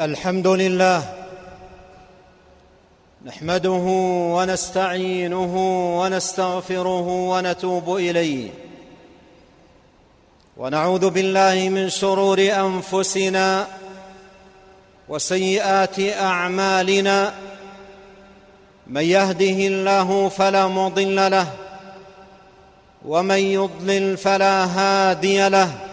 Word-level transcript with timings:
الحمد 0.00 0.46
لله 0.46 1.02
نحمده 3.24 3.84
ونستعينه 4.36 5.54
ونستغفره 6.00 7.08
ونتوب 7.30 7.96
إليه 7.96 8.50
ونعوذ 10.56 11.10
بالله 11.10 11.68
من 11.68 11.88
شرور 11.88 12.38
أنفسنا 12.40 13.66
وسيئات 15.08 16.00
أعمالنا 16.00 17.34
من 18.86 19.02
يهده 19.02 19.58
الله 19.66 20.28
فلا 20.28 20.66
مضل 20.66 21.30
له 21.30 21.46
ومن 23.04 23.38
يضلل 23.38 24.16
فلا 24.16 24.64
هادي 24.64 25.48
له 25.48 25.87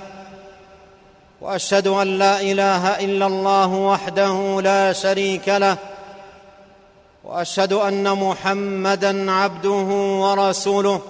وأشهد 1.42 1.88
أن 1.88 2.18
لا 2.18 2.42
إله 2.42 3.00
إلا 3.00 3.28
الله 3.28 3.68
وحده 3.68 4.62
لا 4.62 4.94
شريك 4.94 5.50
له 5.50 5.78
وأشهد 7.24 7.74
أن 7.74 8.18
محمدا 8.18 9.32
عبده 9.32 9.88
ورسوله 10.22 11.02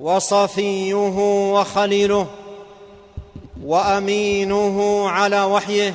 وصفيه 0.00 1.16
وخليله 1.52 2.26
وأمينه 3.64 5.08
على 5.08 5.42
وحيه 5.42 5.94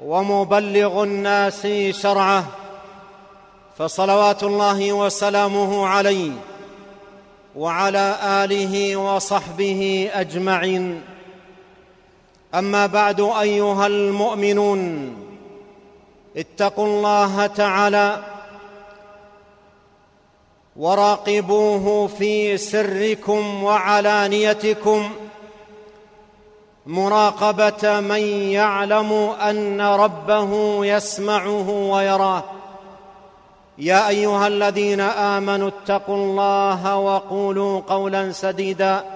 ومبلغ 0.00 1.02
الناس 1.02 1.66
شرعه 1.90 2.44
فصلوات 3.78 4.42
الله 4.42 4.92
وسلامه 4.92 5.86
عليه 5.86 6.32
وعلى 7.56 8.16
آله 8.22 8.96
وصحبه 8.96 10.10
أجمعين. 10.12 11.15
أما 12.56 12.86
بعد 12.86 13.20
أيها 13.20 13.86
المؤمنون 13.86 15.12
اتقوا 16.36 16.86
الله 16.86 17.46
تعالى 17.46 18.22
وراقبوه 20.76 22.06
في 22.06 22.56
سركم 22.56 23.64
وعلانيتكم 23.64 25.10
مراقبة 26.86 28.00
من 28.00 28.22
يعلم 28.50 29.12
أن 29.40 29.80
ربه 29.80 30.84
يسمعه 30.86 31.70
ويراه. 31.70 32.44
يا 33.78 34.08
أيها 34.08 34.46
الذين 34.46 35.00
آمنوا 35.00 35.68
اتقوا 35.68 36.16
الله 36.16 36.96
وقولوا 36.96 37.80
قولا 37.80 38.32
سديدا. 38.32 39.15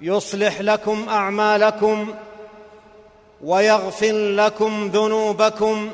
يصلح 0.00 0.60
لكم 0.60 1.08
أعمالكم 1.08 2.14
ويغفر 3.44 4.12
لكم 4.12 4.88
ذنوبكم 4.88 5.90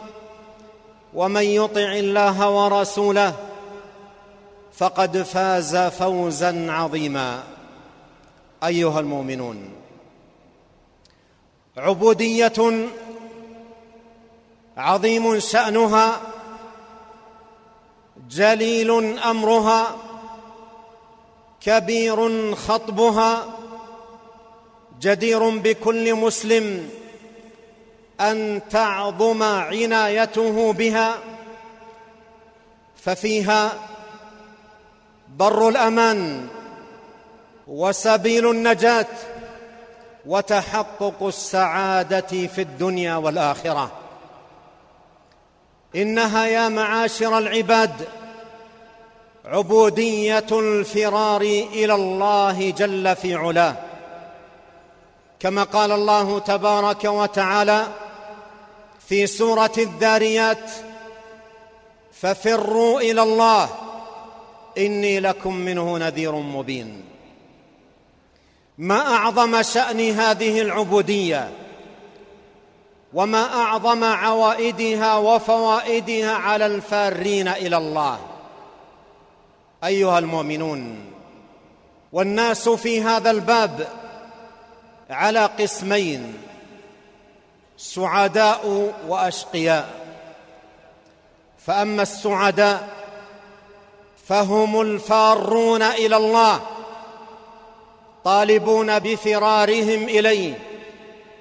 ومن 1.14 1.42
يطع 1.42 1.92
الله 1.92 2.50
ورسوله 2.50 3.34
فقد 4.72 5.22
فاز 5.22 5.76
فوزا 5.76 6.72
عظيما. 6.72 7.42
أيها 8.64 9.00
المؤمنون 9.00 9.70
عبودية 11.76 12.88
عظيم 14.76 15.38
شأنها 15.38 16.20
جليل 18.30 19.18
أمرها 19.18 19.96
كبير 21.60 22.54
خطبها 22.54 23.44
جدير 25.00 25.48
بكل 25.48 26.14
مسلم 26.14 26.90
أن 28.20 28.60
تعظم 28.70 29.42
عنايته 29.42 30.72
بها 30.72 31.18
ففيها 32.96 33.72
بر 35.28 35.68
الأمان 35.68 36.48
وسبيل 37.68 38.50
النجاة 38.50 39.06
وتحقق 40.26 41.22
السعادة 41.22 42.46
في 42.46 42.60
الدنيا 42.60 43.16
والآخرة. 43.16 43.90
إنها 45.96 46.46
يا 46.46 46.68
معاشر 46.68 47.38
العباد 47.38 48.08
عبودية 49.44 50.46
الفرار 50.52 51.40
إلى 51.72 51.94
الله 51.94 52.70
جل 52.70 53.16
في 53.16 53.34
علاه. 53.34 53.89
كما 55.40 55.62
قال 55.62 55.92
الله 55.92 56.38
تبارك 56.38 57.04
وتعالى 57.04 57.86
في 59.08 59.26
سورة 59.26 59.72
الذاريات 59.78 60.70
ففروا 62.12 63.00
إلى 63.00 63.22
الله 63.22 63.68
إني 64.78 65.20
لكم 65.20 65.54
منه 65.54 65.98
نذير 65.98 66.32
مبين. 66.32 67.04
ما 68.78 69.14
أعظم 69.14 69.62
شأن 69.62 70.10
هذه 70.10 70.60
العبودية 70.60 71.50
وما 73.14 73.54
أعظم 73.54 74.04
عوائدها 74.04 75.16
وفوائدها 75.16 76.32
على 76.32 76.66
الفارين 76.66 77.48
إلى 77.48 77.76
الله. 77.76 78.20
أيها 79.84 80.18
المؤمنون 80.18 81.10
والناس 82.12 82.68
في 82.68 83.02
هذا 83.02 83.30
الباب 83.30 83.99
على 85.10 85.46
قسمين 85.46 86.34
سعداء 87.76 88.92
وأشقياء. 89.08 90.00
فأما 91.66 92.02
السعداء 92.02 92.88
فهم 94.28 94.80
الفارون 94.80 95.82
إلى 95.82 96.16
الله 96.16 96.60
طالبون 98.24 98.98
بفرارهم 98.98 100.04
إليه 100.04 100.58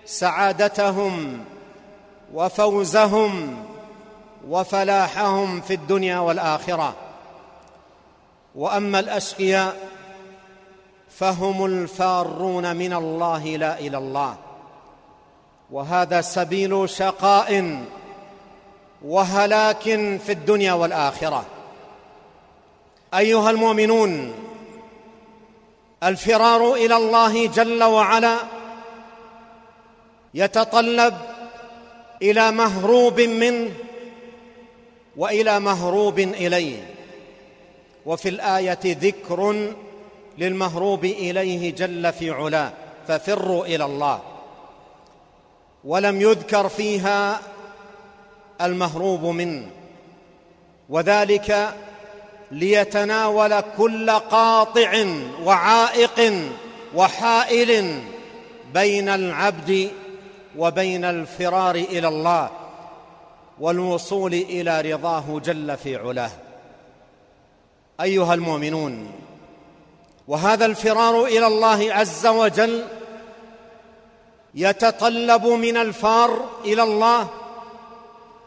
سعادتهم 0.06 1.46
وفوزهم 2.34 3.66
وفلاحهم 4.48 5.62
في 5.62 5.74
الدنيا 5.74 6.20
والآخرة. 6.20 6.94
وأما 8.56 9.00
الأشقياء 9.00 9.89
فهم 11.10 11.66
الفارون 11.66 12.76
من 12.76 12.94
الله 12.94 13.46
لا 13.46 13.80
إلى 13.80 13.98
الله. 13.98 14.36
وهذا 15.72 16.22
سبيل 16.22 16.90
شقاء 16.90 17.80
وهلاك 19.06 19.84
في 20.26 20.30
الدنيا 20.30 20.74
والآخرة. 20.74 21.46
أيها 23.14 23.50
المؤمنون 23.50 24.34
الفرار 26.04 26.74
إلى 26.74 26.98
الله 26.98 27.48
جل 27.48 27.84
وعلا 27.84 28.38
يتطلب 30.34 31.18
إلى 32.22 32.52
مهروب 32.52 33.22
منه 33.22 33.72
وإلى 35.18 35.60
مهروب 35.60 36.20
إليه. 36.20 36.94
وفي 38.06 38.30
الآية 38.30 38.80
ذكر 38.86 39.72
للمهروب 40.38 41.06
إليه 41.06 41.76
جل 41.76 42.14
في 42.14 42.32
علاه 42.32 42.72
ففروا 43.08 43.66
إلى 43.66 43.86
الله. 43.86 44.22
ولم 45.84 46.22
يذكر 46.22 46.70
فيها 46.70 47.40
المهروب 48.62 49.26
منه. 49.26 49.68
وذلك 50.90 51.74
ليتناول 52.52 53.62
كل 53.78 54.10
قاطع 54.10 55.06
وعائق 55.44 56.34
وحائل 56.96 58.02
بين 58.74 59.10
العبد 59.10 59.92
وبين 60.58 61.06
الفرار 61.06 61.76
إلى 61.76 62.08
الله 62.08 62.50
والوصول 63.60 64.34
إلى 64.34 64.82
رضاه 64.82 65.40
جل 65.40 65.78
في 65.78 65.96
علاه. 65.96 66.32
أيها 68.02 68.34
المؤمنون 68.34 69.12
وهذا 70.30 70.66
الفرار 70.66 71.26
إلى 71.26 71.48
الله 71.48 71.94
عز 71.94 72.28
وجل 72.28 72.86
يتطلب 74.56 75.46
من 75.46 75.78
الفار 75.78 76.50
إلى 76.66 76.84
الله 76.84 77.28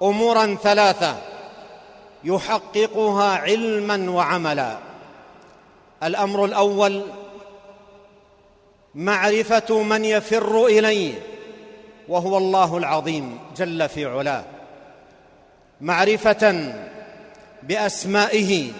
أمورا 0.03 0.59
ثلاثة 0.63 1.17
يحققها 2.25 3.37
علما 3.37 4.11
وعملا. 4.11 4.79
الأمر 6.03 6.45
الأول 6.45 7.03
معرفة 8.95 9.83
من 9.83 10.05
يفر 10.05 10.67
إليه 10.67 11.15
وهو 12.09 12.39
الله 12.39 12.79
العظيم 12.79 13.39
جل 13.57 13.89
في 13.89 14.07
علاه. 14.07 14.45
معرفة 15.81 16.75
بأسمائه 17.63 18.73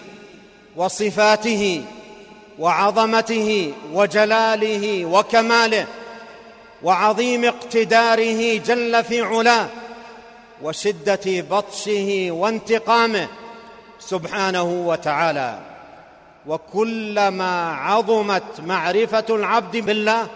وصفاته 0.75 1.85
وعظمته 2.59 3.73
وجلاله 3.93 5.05
وكماله 5.05 5.87
وعظيم 6.83 7.45
اقتداره 7.45 8.57
جل 8.57 9.03
في 9.03 9.21
علاه 9.21 9.67
وشدة 10.61 11.21
بطشه 11.25 12.27
وانتقامه 12.31 13.27
سبحانه 13.99 14.63
وتعالى. 14.63 15.59
وكلما 16.47 17.75
عظمت 17.75 18.59
معرفة 18.59 19.25
العبد 19.29 19.77
بالله 19.77 20.27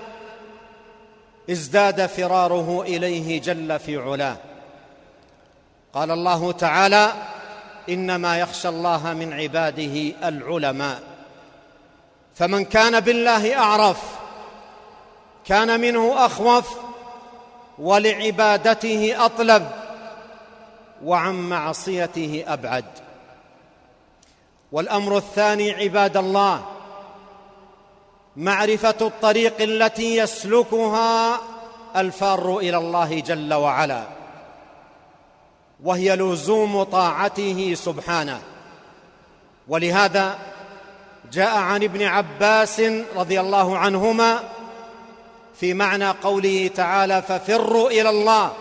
ازداد 1.52 2.06
فراره 2.06 2.82
إليه 2.82 3.42
جل 3.42 3.80
في 3.80 3.98
علاه. 3.98 4.38
قال 5.94 6.12
الله 6.12 6.52
تعالى 6.52 7.14
إنما 7.90 8.40
يخشى 8.40 8.70
الله 8.70 9.14
من 9.14 9.34
عباده 9.34 10.14
العلماء. 10.24 11.17
فمن 12.38 12.66
كان 12.66 13.00
بالله 13.00 13.58
أعرف 13.58 13.98
كان 15.46 15.80
منه 15.80 16.26
أخوف 16.26 16.78
ولعبادته 17.80 19.26
أطلب 19.26 19.72
وعن 21.04 21.50
معصيته 21.50 22.44
أبعد. 22.48 22.86
والأمر 24.72 25.18
الثاني 25.18 25.72
عباد 25.72 26.18
الله 26.18 26.66
معرفة 28.36 28.96
الطريق 29.02 29.62
التي 29.62 30.18
يسلكها 30.18 31.40
الفار 31.96 32.58
إلى 32.58 32.78
الله 32.78 33.20
جل 33.20 33.54
وعلا 33.54 34.04
وهي 35.84 36.16
لزوم 36.16 36.84
طاعته 36.84 37.74
سبحانه. 37.76 38.42
ولهذا 39.68 40.40
جاء 41.32 41.58
عن 41.58 41.84
ابن 41.84 42.04
عباس 42.04 42.82
رضي 43.16 43.40
الله 43.40 43.78
عنهما 43.78 44.40
في 45.60 45.74
معنى 45.74 46.10
قوله 46.10 46.70
تعالى 46.76 47.22
ففروا 47.22 47.90
إلى 47.90 48.10
الله. 48.10 48.52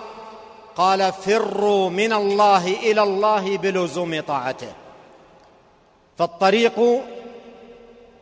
قال 0.77 1.13
فروا 1.13 1.91
من 1.91 2.13
الله 2.13 2.67
إلى 2.67 3.03
الله 3.03 3.57
بلزوم 3.57 4.21
طاعته. 4.21 4.73
فالطريق 6.19 7.03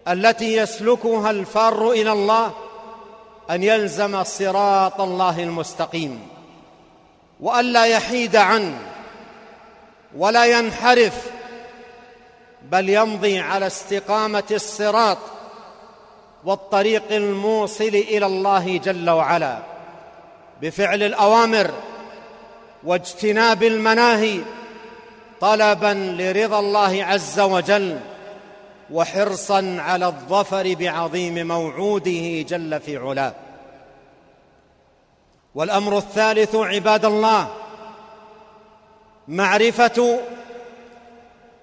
التي 0.08 0.56
يسلكها 0.56 1.30
الفار 1.30 1.90
إلى 1.90 2.12
الله 2.12 2.52
أن 3.50 3.62
يلزم 3.62 4.24
صراط 4.24 5.00
الله 5.00 5.42
المستقيم 5.42 6.28
والا 7.40 7.84
يحيد 7.84 8.36
عنه 8.36 8.78
ولا 10.16 10.44
ينحرف 10.44 11.30
بل 12.70 12.88
يمضي 12.88 13.38
على 13.38 13.66
استقامة 13.66 14.44
الصراط 14.50 15.18
والطريق 16.44 17.02
الموصل 17.10 17.84
إلى 17.84 18.26
الله 18.26 18.78
جل 18.78 19.10
وعلا 19.10 19.58
بفعل 20.62 21.02
الأوامر 21.02 21.70
واجتناب 22.84 23.62
المناهي 23.62 24.40
طلبا 25.40 26.16
لرضا 26.18 26.58
الله 26.58 27.04
عز 27.04 27.40
وجل 27.40 28.00
وحرصا 28.90 29.76
على 29.78 30.06
الظفر 30.06 30.74
بعظيم 30.74 31.48
موعوده 31.48 32.42
جل 32.42 32.80
في 32.80 32.96
علاه. 32.96 33.34
والأمر 35.54 35.98
الثالث 35.98 36.54
عباد 36.54 37.04
الله 37.04 37.48
معرفة 39.28 40.20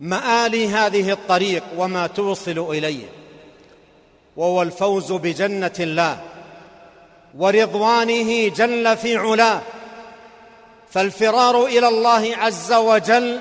مآل 0.01 0.55
هذه 0.55 1.11
الطريق 1.11 1.63
وما 1.77 2.07
توصل 2.07 2.67
إليه. 2.69 3.05
وهو 4.37 4.61
الفوز 4.61 5.11
بجنة 5.11 5.73
الله 5.79 6.19
ورضوانه 7.37 8.47
جل 8.47 8.97
في 8.97 9.17
علاه. 9.17 9.61
فالفرار 10.89 11.65
إلى 11.65 11.87
الله 11.87 12.35
عز 12.37 12.73
وجل 12.73 13.39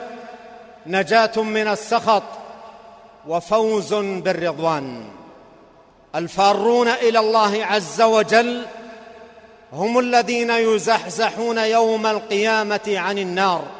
نجاة 0.87 1.43
من 1.43 1.69
السخط 1.69 2.23
وفوز 3.29 3.95
بالرضوان. 3.95 5.05
الفارون 6.15 6.89
إلى 6.89 7.19
الله 7.19 7.65
عز 7.65 8.03
وجل 8.03 8.67
هم 9.73 9.99
الذين 9.99 10.51
يزحزحون 10.51 11.59
يوم 11.59 12.07
القيامة 12.07 12.81
عن 12.89 13.19
النار. 13.19 13.80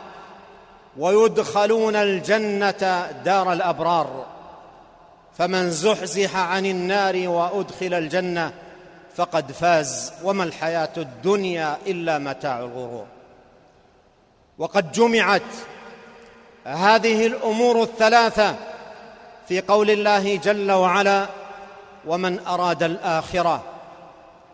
ويدخلون 1.00 1.97
الجنة 1.97 3.11
دار 3.25 3.52
الأبرار. 3.52 4.26
فمن 5.38 5.70
زحزح 5.70 6.37
عن 6.37 6.67
النار 6.67 7.29
وأدخل 7.29 7.94
الجنة 7.94 8.52
فقد 9.17 9.52
فاز. 9.52 10.12
وما 10.25 10.44
الحياة 10.44 10.93
الدنيا 10.97 11.79
إلا 11.87 12.19
متاع 12.19 12.58
الغرور. 12.58 13.06
وقد 14.58 14.93
جمعت 14.93 15.43
هذه 16.64 17.26
الأمور 17.26 17.82
الثلاثة 17.82 18.55
في 19.49 19.61
قول 19.61 19.91
الله 19.91 20.37
جل 20.37 20.73
وعلا 20.73 21.26
ومن 22.06 22.46
أراد 22.46 22.82
الآخرة 22.82 23.62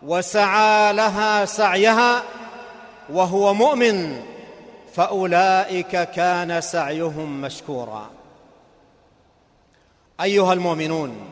وسعى 0.03 0.93
لها 0.93 1.45
سعيها 1.45 2.23
وهو 3.09 3.53
مؤمن 3.53 4.23
فأولئك 4.97 6.03
كان 6.03 6.61
سعيهم 6.61 7.41
مشكورا. 7.41 8.09
أيها 10.21 10.53
المؤمنون 10.53 11.29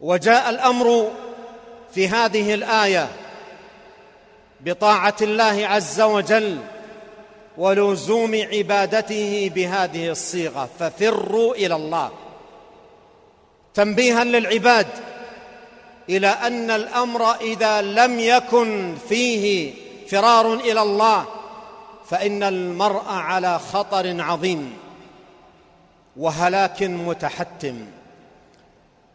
وجاء 0.00 0.50
الأمر 0.50 1.10
في 1.94 2.08
هذه 2.08 2.54
الآية 2.54 3.08
بطاعة 4.60 5.16
الله 5.22 5.66
عز 5.66 6.00
وجل 6.00 6.58
ولزوم 7.58 8.46
عبادته 8.52 9.50
بهذه 9.54 10.08
الصيغة 10.10 10.68
ففروا 10.78 11.54
إلى 11.54 11.74
الله. 11.74 12.10
تنبيها 13.74 14.24
للعباد 14.24 14.86
إلى 16.08 16.28
أن 16.28 16.70
الأمر 16.70 17.34
إذا 17.40 17.82
لم 17.82 18.20
يكن 18.20 18.96
فيه 19.08 19.74
فرار 20.08 20.54
إلى 20.54 20.82
الله 20.82 21.41
فإن 22.06 22.42
المرء 22.42 23.08
على 23.08 23.58
خطر 23.58 24.22
عظيم 24.22 24.76
وهلاك 26.16 26.82
متحتم 26.82 27.86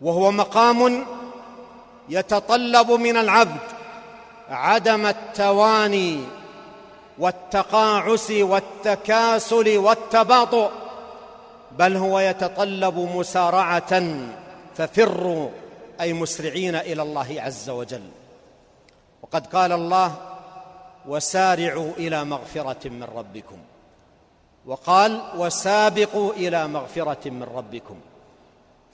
وهو 0.01 0.31
مقام 0.31 1.05
يتطلب 2.09 2.91
من 2.91 3.17
العبد 3.17 3.59
عدم 4.49 5.05
التواني 5.05 6.23
والتقاعس 7.19 8.31
والتكاسل 8.31 9.77
والتباطؤ 9.77 10.69
بل 11.71 11.97
هو 11.97 12.19
يتطلب 12.19 12.97
مسارعة 13.15 14.03
ففروا 14.75 15.49
أي 16.01 16.13
مسرعين 16.13 16.75
إلى 16.75 17.01
الله 17.01 17.35
عز 17.37 17.69
وجل. 17.69 18.09
وقد 19.21 19.47
قال 19.47 19.71
الله 19.71 20.36
وسارعوا 21.07 21.91
إلى 21.97 22.25
مغفرة 22.25 22.89
من 22.89 23.03
ربكم. 23.03 23.57
وقال 24.65 25.21
وسابقوا 25.37 26.33
إلى 26.33 26.67
مغفرة 26.67 27.29
من 27.29 27.43
ربكم. 27.43 27.95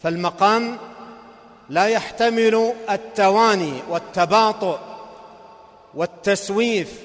فالمقام 0.04 0.78
لا 1.70 1.88
يحتمل 1.88 2.74
التواني 2.90 3.74
والتباطؤ 3.90 4.78
والتسويف 5.94 7.04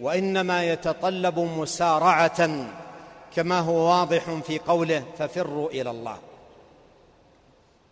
وإنما 0.00 0.64
يتطلب 0.64 1.38
مسارعة 1.38 2.66
كما 3.36 3.60
هو 3.60 3.74
واضح 3.74 4.30
في 4.46 4.58
قوله 4.58 5.04
ففروا 5.18 5.70
إلى 5.70 5.90
الله. 5.90 6.16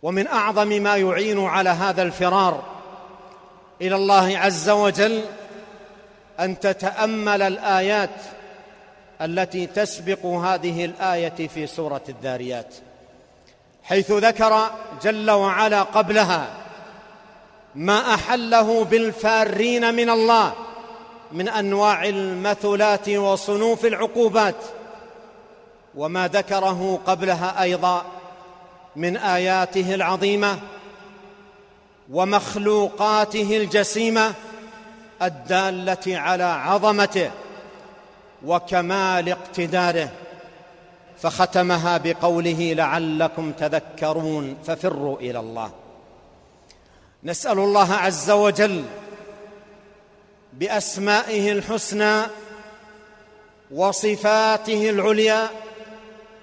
ومن 0.03 0.27
أعظم 0.27 0.67
ما 0.67 0.97
يعين 0.97 1.45
على 1.45 1.69
هذا 1.69 2.01
الفرار 2.01 2.63
إلى 3.81 3.95
الله 3.95 4.37
عز 4.37 4.69
وجل 4.69 5.23
أن 6.39 6.59
تتأمل 6.59 7.41
الآيات 7.41 8.09
التي 9.21 9.67
تسبق 9.67 10.25
هذه 10.25 10.85
الآية 10.85 11.47
في 11.47 11.67
سورة 11.67 12.01
الذاريات. 12.09 12.75
حيث 13.83 14.11
ذكر 14.11 14.71
جل 15.03 15.31
وعلا 15.31 15.83
قبلها 15.83 16.47
ما 17.75 18.13
أحله 18.13 18.83
بالفارين 18.83 19.93
من 19.93 20.09
الله 20.09 20.53
من 21.31 21.49
أنواع 21.49 22.05
المثلات 22.05 23.09
وصنوف 23.09 23.85
العقوبات 23.85 24.55
وما 25.95 26.27
ذكره 26.27 26.99
قبلها 27.05 27.61
أيضا 27.61 28.05
من 28.95 29.17
آياته 29.17 29.95
العظيمة 29.95 30.59
ومخلوقاته 32.11 33.57
الجسيمة 33.57 34.33
الدالة 35.21 36.17
على 36.19 36.43
عظمته 36.43 37.31
وكمال 38.45 39.29
اقتداره 39.29 40.11
فختمها 41.21 41.97
بقوله 41.97 42.73
لعلكم 42.73 43.51
تذكرون 43.51 44.57
ففروا 44.67 45.19
إلى 45.19 45.39
الله. 45.39 45.71
نسأل 47.23 47.59
الله 47.59 47.93
عز 47.93 48.31
وجل 48.31 48.83
بأسمائه 50.53 51.51
الحسنى 51.51 52.21
وصفاته 53.71 54.89
العليا 54.89 55.49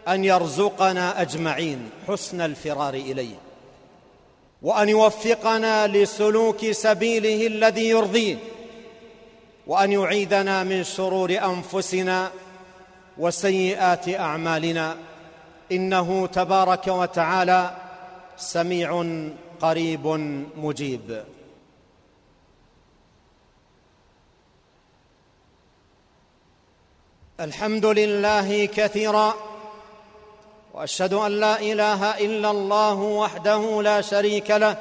أن 0.08 0.24
يرزقنا 0.24 1.20
أجمعين 1.20 1.90
حسن 2.08 2.40
الفرار 2.40 2.94
إليه 2.94 3.36
وأن 4.62 4.88
يوفقنا 4.88 5.86
لسلوك 5.86 6.70
سبيله 6.70 7.46
الذي 7.46 7.88
يرضيه. 7.88 8.36
وأن 9.66 9.92
يعيذنا 9.92 10.64
من 10.64 10.84
شرور 10.84 11.30
أنفسنا 11.30 12.30
وسيئات 13.18 14.08
أعمالنا. 14.08 14.96
إنه 15.72 16.26
تبارك 16.26 16.88
وتعالى 16.88 17.76
سميع 18.36 19.04
قريب 19.60 20.06
مجيب. 20.56 21.24
الحمد 27.40 27.86
لله 27.86 28.66
كثيرا 28.66 29.34
وأشهد 30.74 31.12
أن 31.12 31.32
لا 31.32 31.60
إله 31.60 32.18
إلا 32.18 32.50
الله 32.50 32.94
وحده 32.94 33.82
لا 33.82 34.00
شريك 34.00 34.50
له 34.50 34.76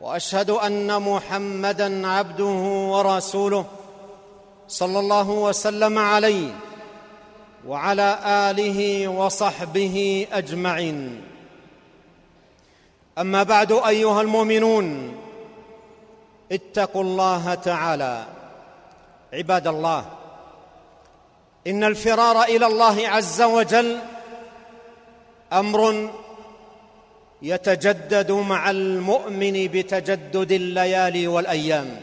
وأشهد 0.00 0.50
أن 0.50 1.02
محمدا 1.02 2.08
عبده 2.08 2.54
ورسوله 2.92 3.64
صلى 4.68 4.98
الله 4.98 5.30
وسلم 5.30 5.98
عليه 5.98 6.50
وعلى 7.66 8.18
آله 8.24 9.08
وصحبه 9.08 10.26
أجمعين. 10.32 11.22
أما 13.18 13.42
بعد 13.42 13.72
أيها 13.72 14.20
المؤمنون 14.22 15.16
اتقوا 16.52 17.02
الله 17.02 17.54
تعالى 17.54 18.26
عباد 19.32 19.66
الله 19.66 20.04
إن 21.66 21.84
الفرار 21.84 22.42
إلى 22.42 22.66
الله 22.66 23.08
عز 23.08 23.42
وجل 23.42 23.98
أمر 25.52 26.10
يتجدد 27.42 28.32
مع 28.32 28.70
المؤمن 28.70 29.68
بتجدد 29.68 30.52
الليالي 30.52 31.26
والأيام. 31.26 32.00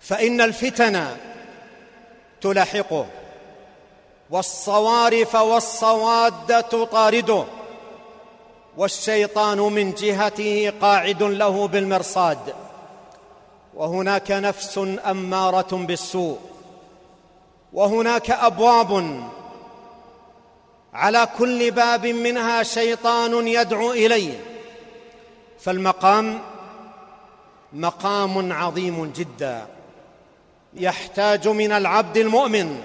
فإن 0.00 0.40
الفتن 0.40 1.06
تلاحقه 2.40 3.06
والصوارف 4.30 5.34
والصواد 5.34 6.62
تطارده 6.62 7.44
والشيطان 8.76 9.58
من 9.58 9.92
جهته 9.92 10.72
قاعد 10.80 11.22
له 11.22 11.68
بالمرصاد. 11.68 12.54
وهناك 13.74 14.30
نفس 14.30 14.78
أمارة 15.06 15.76
بالسوء 15.76 16.38
وهناك 17.72 18.30
أبواب 18.30 19.22
على 20.92 21.28
كل 21.38 21.70
باب 21.70 22.06
منها 22.06 22.62
شيطان 22.62 23.48
يدعو 23.48 23.92
إليه. 23.92 24.40
فالمقام 25.60 26.40
مقام 27.72 28.52
عظيم 28.52 29.12
جدا 29.16 29.66
يحتاج 30.74 31.48
من 31.48 31.72
العبد 31.72 32.16
المؤمن 32.16 32.80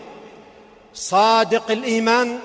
صادق 0.94 1.72
الإيمان 1.72 2.40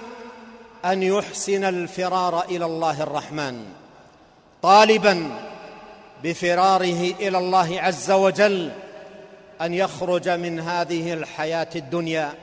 أن 0.84 1.02
يحسن 1.02 1.64
الفرار 1.64 2.44
إلى 2.44 2.64
الله 2.64 3.02
الرحمن 3.02 3.64
طالبا 4.62 5.30
بفراره 6.22 7.14
إلى 7.20 7.38
الله 7.38 7.80
عز 7.80 8.10
وجل 8.10 8.72
أن 9.60 9.74
يخرج 9.74 10.28
من 10.28 10.60
هذه 10.60 11.12
الحياة 11.12 11.68
الدنيا. 11.76 12.34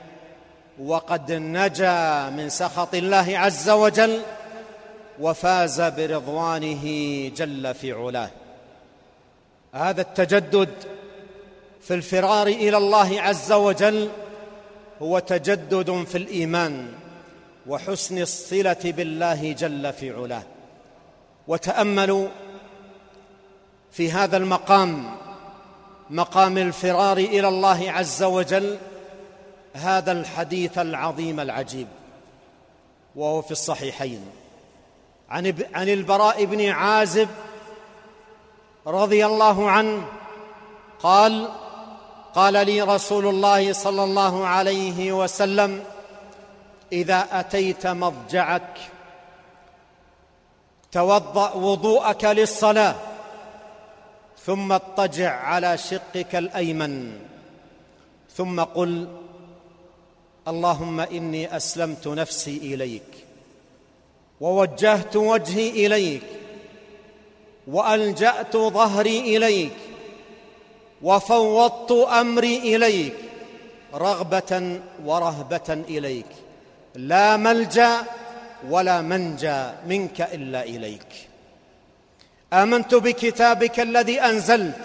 وقد 0.85 1.31
نجا 1.31 2.29
من 2.29 2.49
سخط 2.49 2.95
الله 2.95 3.37
عز 3.37 3.69
وجل 3.69 4.21
وفاز 5.19 5.81
برضوانه 5.81 6.85
جل 7.35 7.73
في 7.73 7.91
علاه. 7.91 8.29
هذا 9.73 10.01
التجدد 10.01 10.69
في 11.81 11.93
الفرار 11.93 12.47
إلى 12.47 12.77
الله 12.77 13.21
عز 13.21 13.51
وجل 13.51 14.09
هو 15.01 15.19
تجدد 15.19 16.03
في 16.07 16.17
الإيمان 16.17 16.87
وحسن 17.67 18.21
الصلة 18.21 18.77
بالله 18.83 19.51
جل 19.51 19.93
في 19.93 20.11
علاه. 20.11 20.43
وتأملوا 21.47 22.27
في 23.91 24.11
هذا 24.11 24.37
المقام 24.37 25.15
مقام 26.09 26.57
الفرار 26.57 27.17
إلى 27.17 27.47
الله 27.47 27.91
عز 27.91 28.23
وجل 28.23 28.77
هذا 29.79 30.11
الحديث 30.11 30.77
العظيم 30.77 31.39
العجيب 31.39 31.87
وهو 33.15 33.41
في 33.41 33.51
الصحيحين. 33.51 34.25
عن 35.29 35.53
عن 35.73 35.89
البراء 35.89 36.45
بن 36.45 36.69
عازب 36.69 37.29
رضي 38.87 39.25
الله 39.25 39.69
عنه 39.69 40.05
قال 40.99 41.49
قال 42.35 42.53
لي 42.53 42.81
رسول 42.81 43.27
الله 43.27 43.73
صلى 43.73 44.03
الله 44.03 44.47
عليه 44.47 45.11
وسلم 45.11 45.83
إذا 46.91 47.27
أتيت 47.31 47.87
مضجعك 47.87 48.79
توضأ 50.91 51.53
وضوءك 51.53 52.25
للصلاة 52.25 52.95
ثم 54.45 54.71
اضطجع 54.71 55.31
على 55.31 55.77
شقك 55.77 56.35
الأيمن 56.35 57.19
ثم 58.35 58.59
قل 58.63 59.07
اللهم 60.47 60.99
إني 60.99 61.57
أسلمت 61.57 62.07
نفسي 62.07 62.57
إليك 62.57 63.25
ووجهت 64.41 65.15
وجهي 65.15 65.85
إليك 65.85 66.23
وألجأت 67.67 68.57
ظهري 68.57 69.37
إليك 69.37 69.77
وفوضت 71.01 71.91
أمري 71.91 72.75
إليك 72.75 73.13
رغبة 73.93 74.79
ورهبة 75.05 75.83
إليك. 75.89 76.25
لا 76.95 77.37
ملجأ 77.37 78.03
ولا 78.69 79.01
منجى 79.01 79.63
منك 79.87 80.21
إلا 80.21 80.63
إليك. 80.63 81.27
آمنت 82.53 82.95
بكتابك 82.95 83.79
الذي 83.79 84.21
أنزلت 84.21 84.79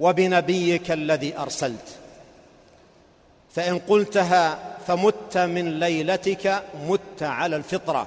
وبنبيك 0.00 0.90
الذي 0.90 1.38
أرسلت. 1.38 2.01
فإن 3.54 3.78
قلتها 3.78 4.58
فمت 4.86 5.38
من 5.38 5.80
ليلتك 5.80 6.62
مت 6.88 7.22
على 7.22 7.56
الفطرة 7.56 8.06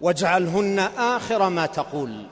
واجعلهن 0.00 0.78
آخر 0.98 1.48
ما 1.48 1.66
تقول. 1.66 2.26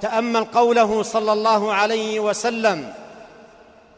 تأمل 0.00 0.44
قوله 0.44 1.02
صلى 1.02 1.32
الله 1.32 1.74
عليه 1.74 2.20
وسلم 2.20 2.92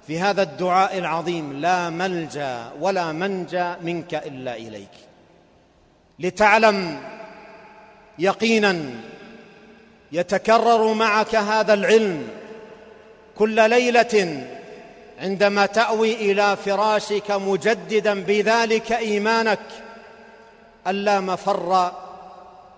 في 0.07 0.19
هذا 0.19 0.43
الدعاء 0.43 0.99
العظيم 0.99 1.53
لا 1.53 1.91
ملجأ 1.91 2.73
ولا 2.81 3.13
منجأ 3.13 3.77
منك 3.83 4.15
إلا 4.15 4.57
إليك. 4.57 4.91
لتعلم 6.19 7.01
يقينا 8.19 8.81
يتكرر 10.13 10.95
معك 10.95 11.35
هذا 11.35 11.75
العلم 11.75 12.29
كل 13.39 13.71
ليلة 13.71 14.47
عندما 15.21 15.67
تأوي 15.67 16.15
إلى 16.15 16.57
فراشك 16.57 17.31
مجددا 17.31 18.23
بذلك 18.23 18.93
إيمانك 18.93 19.61
ألا 20.87 21.21
مفر 21.21 21.93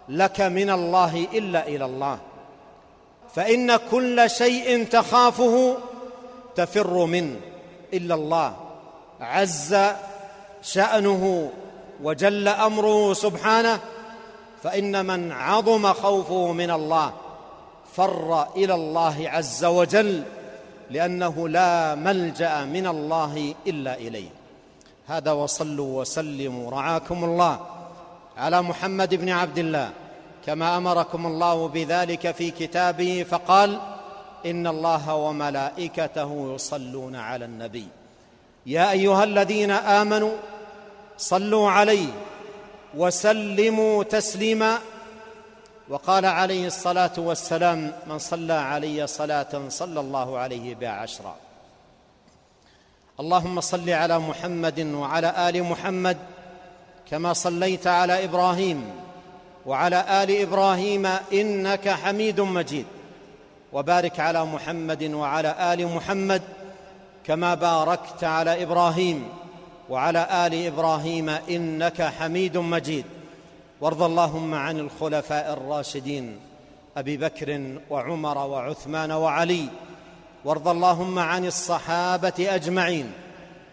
لك 0.09 0.41
من 0.41 0.71
الله 0.71 1.27
إلا 1.33 1.69
إلى 1.69 1.85
الله. 1.85 2.19
فإن 3.35 3.77
كل 3.77 4.31
شيء 4.31 4.85
تخافه 4.85 5.77
تفر 6.57 7.05
منه 7.07 7.37
إلا 7.95 8.15
الله. 8.15 8.57
عز 9.21 9.77
شأنه 10.63 11.51
وجل 12.03 12.49
أمره 12.49 13.13
سبحانه 13.13 13.81
فإن 14.63 15.07
من 15.07 15.33
عظم 15.33 15.93
خوفه 15.93 16.53
من 16.53 16.71
الله 16.71 17.13
فر 17.97 18.47
إلى 18.57 18.75
الله 18.75 19.31
عز 19.31 19.65
وجل. 19.65 20.23
لأنه 20.93 21.49
لا 21.49 21.95
ملجأ 21.95 22.65
من 22.65 22.87
الله 22.87 23.55
إلا 23.67 23.95
إليه. 23.95 24.29
هذا 25.07 25.33
وصلوا 25.33 26.01
وسلموا. 26.01 26.71
رعاكم 26.71 27.25
الله 27.25 27.61
على 28.37 28.63
محمد 28.63 29.15
بن 29.15 29.29
عبد 29.29 29.59
الله. 29.59 29.91
كما 30.47 30.77
أمركم 30.77 31.27
الله 31.27 31.69
بذلك 31.69 32.31
في 32.31 32.51
كتابه 32.51 33.27
فقال 33.31 33.81
إن 34.47 34.67
الله 34.67 35.15
وملائكته 35.15 36.55
يصلون 36.55 37.17
على 37.17 37.45
النبي. 37.45 37.87
يا 38.67 38.91
أيها 38.91 39.25
الذين 39.25 39.71
آمنوا 39.71 40.33
صلوا 41.19 41.71
عليه 41.71 42.09
وسلموا 42.95 44.05
تسليما. 44.05 44.79
وقال 45.93 46.27
عليه 46.27 46.67
الصلاة 46.67 47.13
والسلام 47.17 47.93
من 48.07 48.19
صلى 48.19 48.53
علي 48.53 49.07
صلاة 49.07 49.69
صلى 49.69 50.01
الله 50.01 50.39
عليه 50.39 50.75
بها 50.75 50.91
عشرا 50.91 51.37
اللهم 53.21 53.61
صل 53.61 53.91
على 53.91 54.19
محمد 54.19 54.81
وعلى 54.81 55.49
آل 55.49 55.63
محمد 55.63 56.17
كما 57.11 57.33
صليت 57.33 57.87
على 57.87 58.25
إبراهيم 58.25 58.91
وعلى 59.67 60.23
آل 60.23 60.41
إبراهيم 60.43 61.07
إنك 61.33 61.89
حميد 61.89 62.41
مجيد. 62.41 62.87
وبارك 63.73 64.21
على 64.21 64.45
محمد 64.45 65.03
وعلى 65.03 65.73
آل 65.73 65.87
محمد 65.87 66.43
كما 67.27 67.55
باركت 67.55 68.25
على 68.25 68.63
إبراهيم 68.63 69.29
وعلى 69.91 70.47
آل 70.47 70.67
إبراهيم 70.67 71.29
إنك 71.29 72.03
حميد 72.03 72.57
مجيد. 72.57 73.05
وارض 73.83 74.03
اللهم 74.03 74.55
عن 74.55 74.79
الخلفاء 74.79 75.53
الراشدين 75.53 76.41
أبي 76.97 77.17
بكر 77.17 77.79
وعمر 77.91 78.39
وعثمان 78.39 79.13
وعلي. 79.13 79.69
وارض 80.45 80.69
اللهم 80.69 81.19
عن 81.19 81.45
الصحابة 81.45 82.33
أجمعين 82.39 83.13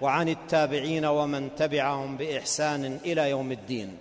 وعن 0.01 0.29
التابعين 0.29 1.05
ومن 1.05 1.49
تبعهم 1.57 2.17
بإحسان 2.17 2.99
إلى 3.05 3.29
يوم 3.29 3.51
الدين. 3.51 3.97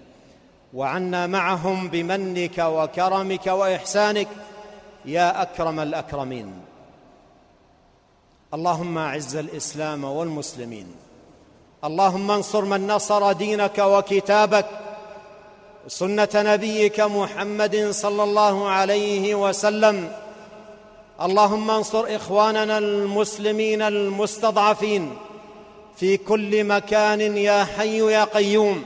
وعنا 0.74 1.26
معهم 1.26 1.88
بمنك 1.88 2.58
وكرمك 2.58 3.46
وإحسانك 3.46 4.28
يا 5.04 5.42
أكرم 5.42 5.80
الأكرمين. 5.80 6.52
اللهم 8.54 8.98
أعز 8.98 9.36
الإسلام 9.36 10.04
والمسلمين. 10.04 10.86
اللهم 11.84 12.30
انصر 12.30 12.64
من 12.64 12.86
نصر 12.86 13.32
دينك 13.32 13.78
وكتابك 13.78 14.87
سنة 15.86 16.28
نبيك 16.34 17.00
محمد 17.00 17.90
صلى 17.90 18.22
الله 18.24 18.68
عليه 18.68 19.34
وسلم. 19.34 20.12
اللهم 21.22 21.70
انصر 21.70 22.16
إخواننا 22.16 22.78
المسلمين 22.78 23.82
المستضعفين 23.82 25.16
في 25.96 26.16
كل 26.16 26.64
مكان 26.64 27.36
يا 27.36 27.64
حي 27.64 28.12
يا 28.12 28.24
قيوم. 28.24 28.84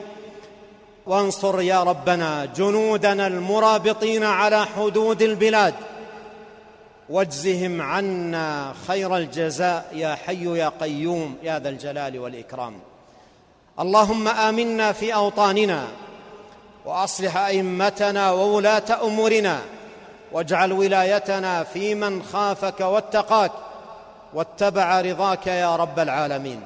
وانصر 1.07 1.61
يا 1.61 1.83
ربنا 1.83 2.45
جنودنا 2.45 3.27
المرابطين 3.27 4.25
على 4.25 4.67
حدود 4.67 5.23
البلاد. 5.23 5.75
واجزهم 7.09 7.83
عنا 7.83 8.75
خير 8.89 9.17
الجزاء 9.17 9.87
يا 9.95 10.15
حي 10.15 10.59
يا 10.59 10.73
قيوم 10.81 11.37
يا 11.43 11.59
ذا 11.59 11.69
الجلال 11.69 12.19
والإكرام. 12.19 12.75
اللهم 13.81 14.29
آمنا 14.29 14.93
في 14.93 15.15
أوطاننا. 15.15 15.89
وأصلح 16.85 17.37
أئمتنا 17.37 18.31
وولاة 18.31 19.07
أمورنا 19.07 19.61
واجعل 20.33 20.73
ولايتنا 20.73 21.65
في 21.65 21.95
من 21.95 22.23
خافك 22.23 22.81
واتقاك 22.81 23.53
واتبع 24.35 25.01
رضاك 25.01 25.47
يا 25.47 25.77
رب 25.77 25.99
العالمين. 25.99 26.61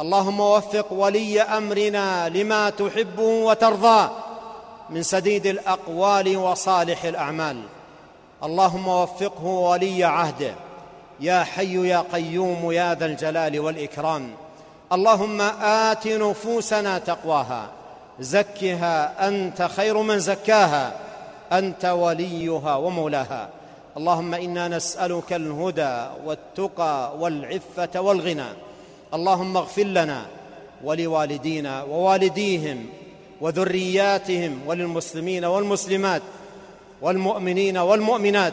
اللهم 0.00 0.40
وفق 0.40 0.92
ولي 0.92 1.42
أمرنا 1.42 2.28
لما 2.28 2.70
تحبه 2.70 3.22
وترضى 3.22 4.10
من 4.90 5.02
سديد 5.02 5.46
الأقوال 5.46 6.36
وصالح 6.36 7.04
الأعمال. 7.04 7.62
اللهم 8.42 8.88
وفقه 8.88 9.44
ولي 9.44 10.04
عهده. 10.04 10.54
يا 11.20 11.44
حي 11.44 11.88
يا 11.88 12.04
قيوم 12.12 12.72
يا 12.72 12.94
ذا 12.94 13.06
الجلال 13.06 13.60
والإكرام. 13.60 14.30
اللهم 14.92 15.40
آت 15.62 16.06
نفوسنا 16.06 16.98
تقواها. 16.98 17.79
زكها 18.20 19.28
أنت 19.28 19.62
خير 19.76 20.02
من 20.02 20.18
زكاها 20.18 20.92
أنت 21.52 21.84
وليها 21.84 22.76
ومولاها. 22.76 23.48
اللهم 23.96 24.34
إنا 24.34 24.68
نسألك 24.68 25.32
الهدى 25.32 26.06
والتقى 26.24 27.12
والعفة 27.18 28.00
والغنى. 28.00 28.50
اللهم 29.14 29.56
اغفر 29.56 29.82
لنا 29.82 30.26
ولوالدينا 30.84 31.82
ووالديهم 31.82 32.86
وذرياتهم 33.40 34.60
وللمسلمين 34.66 35.44
والمسلمات 35.44 36.22
والمؤمنين 37.02 37.78
والمؤمنات 37.78 38.52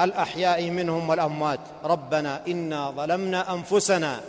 الأحياء 0.00 0.70
منهم 0.70 1.08
والأموات. 1.08 1.60
ربنا 1.84 2.40
إنا 2.48 2.90
ظلمنا 2.90 3.54
أنفسنا 3.54 4.20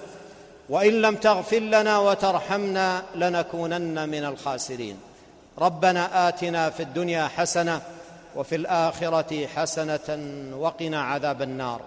وإن 0.69 1.01
لم 1.01 1.15
تغفر 1.15 1.59
لنا 1.59 1.99
وترحمنا 1.99 3.03
لنكونن 3.15 4.09
من 4.09 4.23
الخاسرين. 4.25 4.97
ربنا 5.59 6.27
آتنا 6.27 6.69
في 6.69 6.83
الدنيا 6.83 7.27
حسنة 7.27 7.81
وفي 8.35 8.55
الآخرة 8.55 9.47
حسنة 9.47 10.09
وقنا 10.57 11.01
عذاب 11.01 11.41
النار. 11.41 11.81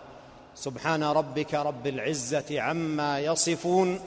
سبحان 0.54 1.02
ربك 1.02 1.54
رب 1.54 1.86
العزة 1.86 2.60
عما 2.60 3.20
يصفون 3.20 4.00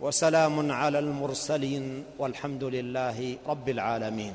وسلام 0.00 0.72
على 0.72 0.98
المرسلين 0.98 2.04
والحمد 2.18 2.64
لله 2.64 3.36
رب 3.46 3.68
العالمين. 3.68 4.34